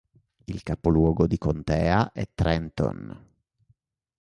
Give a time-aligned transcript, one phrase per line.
[0.45, 3.29] Il capoluogo di contea è Trenton.